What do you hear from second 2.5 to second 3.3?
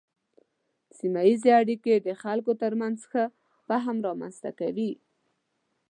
ترمنځ ښه